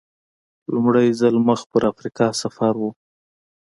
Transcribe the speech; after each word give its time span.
لومړی 0.73 1.07
ځل 1.19 1.35
مخ 1.47 1.59
پر 1.71 1.81
افریقا 1.91 2.27
سفر 2.41 2.73
و. 2.79 2.83